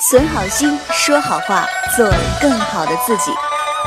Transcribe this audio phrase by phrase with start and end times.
[0.00, 2.08] 存好心，说好话，做
[2.40, 3.32] 更好的自己。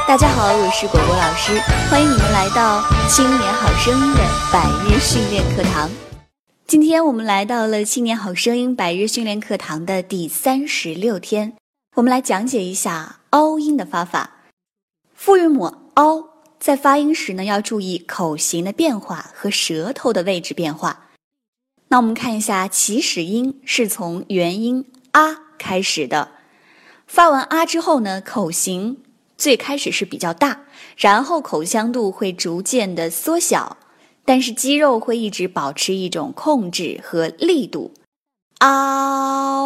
[0.06, 1.58] 大家好，我是果果老师，
[1.90, 4.20] 欢迎你们来到《青年好声音》的
[4.52, 5.90] 百日训练课堂。
[6.68, 11.54] 今天我们来到了《青年好声音》百日训练课堂的第三十六天，
[11.96, 14.32] 我们来讲解一下凹音的发法。
[15.16, 16.26] 复韵母凹，
[16.60, 21.08] 在发音时呢，要注意口型的变化和舌头的位置变化。
[21.88, 25.44] 那我们看一下起始音是从元音啊。
[25.62, 26.32] 开始的，
[27.06, 28.98] 发完啊之后呢，口型
[29.38, 30.62] 最开始是比较大，
[30.98, 33.78] 然后口腔度会逐渐的缩小，
[34.26, 37.94] 但是肌肉会一直保持一种控制和力度。
[38.58, 39.62] 啊，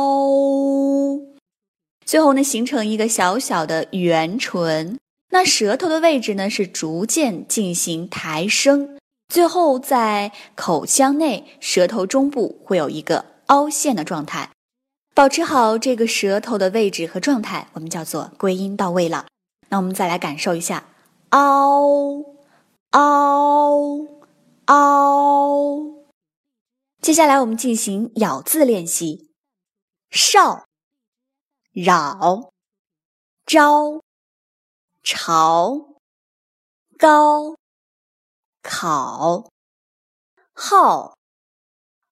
[2.05, 4.99] 最后呢，形成一个小小的圆唇。
[5.31, 14.51] 那舌头的位置呢，是逐渐进行抬升，最后在口腔内舌头中部会有一个凹陷的状态。
[15.15, 19.27] 保持好这个舌头的位置和状态，我们叫做归音到位了。
[19.69, 20.89] 那我们再来感受一下，
[21.29, 22.35] 嗷
[22.91, 24.05] 嗷
[24.65, 26.05] 嗷。
[27.01, 29.31] 接下来我们进行咬字练习：
[30.11, 30.65] 少、
[31.71, 32.51] 扰、
[33.45, 34.01] 招、
[35.01, 35.95] 潮、
[36.97, 37.55] 高、
[38.61, 39.49] 考、
[40.53, 41.15] 号、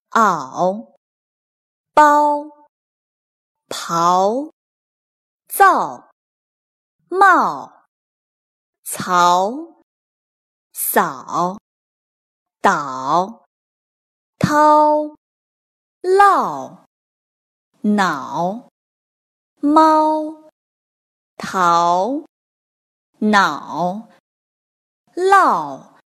[0.09, 0.93] 袄、
[1.93, 2.62] 包。
[3.75, 4.51] 刨、
[5.47, 6.07] 造、
[7.09, 7.87] 冒、
[8.83, 9.51] 槽、
[10.73, 11.57] 扫、
[12.61, 13.43] 倒、
[14.37, 15.15] 掏、
[16.03, 16.85] 烙、
[17.81, 18.69] 脑、
[19.59, 20.49] 猫、
[21.37, 22.23] 逃、
[23.17, 24.07] 脑、
[25.15, 25.97] 烙、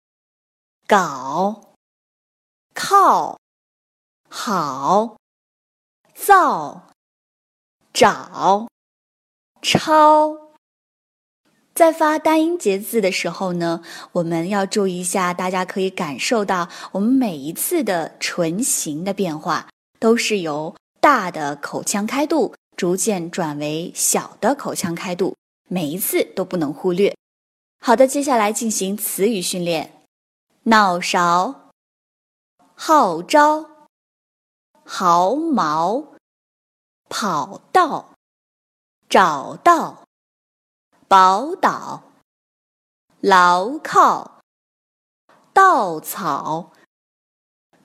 [0.87, 1.75] 搞、
[2.73, 3.37] 靠、
[4.29, 5.17] 好、
[6.15, 6.87] 造。
[7.99, 8.67] 找，
[9.63, 10.51] 抄，
[11.73, 13.81] 在发单音节字的时候呢，
[14.11, 15.33] 我们要注意一下。
[15.33, 19.67] 大家可以感受到，我们每一次的唇形的变化，
[19.99, 25.35] 都是由大的口腔开度逐渐转为小的口腔开度，
[25.67, 27.15] 每一次都不能忽略。
[27.79, 30.03] 好的，接下来进行词语训练：
[30.65, 31.71] 脑勺、
[32.75, 33.65] 号召、
[34.83, 36.15] 毫毛。
[37.09, 38.13] 跑道，
[39.09, 40.05] 找到，
[41.07, 42.03] 宝岛，
[43.21, 44.41] 牢靠，
[45.53, 46.73] 稻草，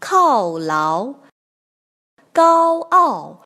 [0.00, 1.14] 犒劳，
[2.32, 3.44] 高傲，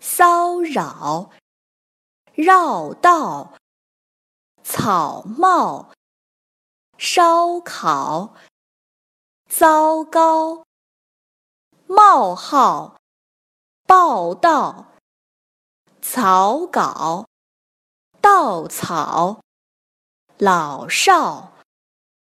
[0.00, 1.30] 骚扰，
[2.34, 3.54] 绕道，
[4.64, 5.92] 草帽，
[6.98, 8.34] 烧烤，
[9.48, 10.64] 糟糕，
[11.86, 13.01] 冒号。
[13.94, 14.86] 报道、
[16.00, 17.26] 草稿、
[18.22, 19.42] 稻草、
[20.38, 21.52] 老少、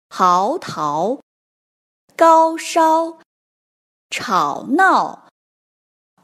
[0.08, 1.20] 嚎啕、
[2.16, 3.18] 高烧、
[4.08, 5.28] 吵闹、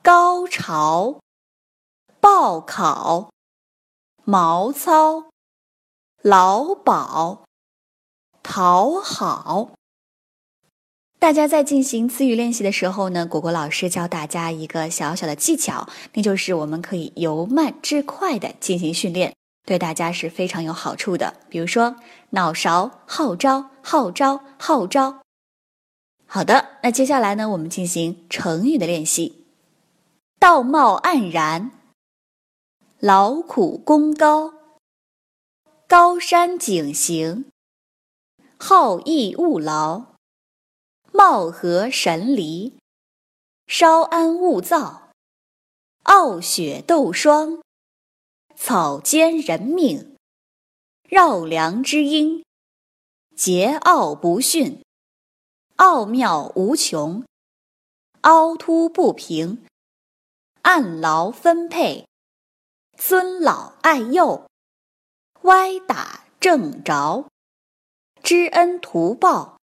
[0.03, 1.21] 高潮、
[2.21, 3.29] 报考、
[4.25, 5.29] 毛糙、
[6.23, 7.45] 劳保、
[8.43, 9.78] 讨好。
[11.21, 19.35] 大家在进行词语练习的时候呢，果果老师教大家一个小小的技巧，那就是我们可以由慢至快的进行训练，
[19.67, 21.35] 对大家是非常有好处的。
[21.49, 21.97] 比如说，
[22.31, 25.23] 脑勺、号召、号召、号召。
[26.25, 29.45] 好的，那接下来呢，我们进行成语的练习：
[30.39, 31.73] 道貌岸然、
[33.01, 34.55] 劳苦功高、
[35.89, 37.47] 高山景行、
[38.57, 40.18] 好逸恶劳。
[41.13, 42.79] 貌合神离，
[43.67, 45.11] 稍安勿躁；
[46.05, 47.63] 傲雪斗霜，
[48.55, 50.15] 草菅人命；
[51.09, 52.45] 绕梁之音，
[53.37, 54.83] 桀骜不驯；
[55.77, 57.25] 奥妙无穷，
[58.21, 59.59] 凹凸不平；
[60.63, 62.07] 按劳分配，
[62.97, 64.47] 尊老爱幼；
[65.43, 67.27] 歪打正着，
[68.23, 69.58] 知恩图报。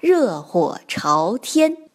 [0.00, 1.90] 热火朝天。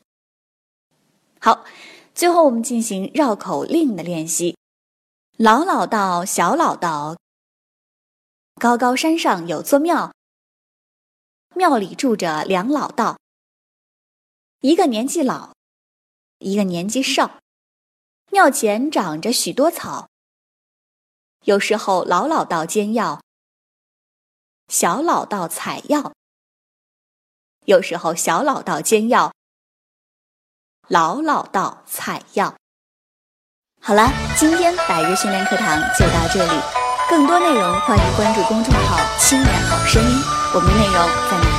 [1.42, 1.66] 好，
[2.14, 4.56] 最后我们进行绕口令的练习。
[5.38, 7.18] 老老道，小老道，
[8.62, 10.14] 高高山上有座庙，
[11.56, 13.18] 庙里住着两老道，
[14.62, 15.54] 一个年纪老，
[16.38, 17.40] 一个年纪少。
[18.32, 20.10] 庙前长着许多草，
[21.46, 23.24] 有时候老老道煎药，
[24.68, 26.14] 小老道采药。
[27.66, 29.34] 有时候小老道煎药，
[30.88, 32.54] 老老道采药。
[33.82, 34.08] 好了，
[34.38, 36.62] 今天百日训练课堂就到这里，
[37.10, 40.24] 更多内容欢迎关注公众号“青年好声音”，
[40.54, 40.94] 我们的内容
[41.32, 41.55] 在哪。